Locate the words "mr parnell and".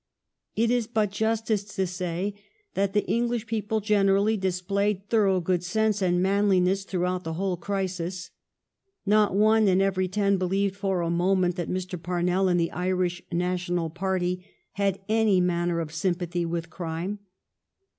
11.69-12.59